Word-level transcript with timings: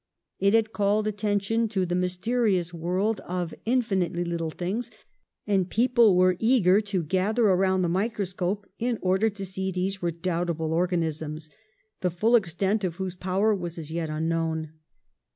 It 0.39 0.55
had 0.55 0.73
called 0.73 1.05
attention 1.07 1.67
to 1.69 1.85
the 1.85 1.93
mysteri 1.93 2.57
ous 2.57 2.73
world 2.73 3.19
of 3.19 3.53
infinitely 3.65 4.23
little 4.23 4.49
things, 4.49 4.89
and 5.45 5.69
people 5.69 6.15
were 6.17 6.37
eager 6.39 6.81
to 6.81 7.03
gather 7.03 7.45
around 7.45 7.83
the 7.83 7.87
microscope 7.87 8.65
in 8.79 8.97
order 9.03 9.29
to 9.29 9.45
see 9.45 9.71
these 9.71 10.01
redoubtable 10.01 10.73
organisms, 10.73 11.51
the 11.99 12.09
full 12.09 12.35
extent 12.35 12.83
of 12.83 12.95
whose 12.95 13.13
power 13.13 13.53
was 13.53 13.77
as 13.77 13.91
yet 13.91 14.09
unknown. 14.09 14.71